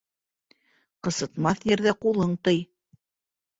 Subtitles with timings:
[1.09, 2.61] Ҡысытмаҫ ерҙә ҡулың тый.